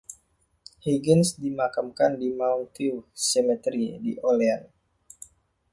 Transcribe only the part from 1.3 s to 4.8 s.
dimakamkan di Mount View Cemetery di Olean.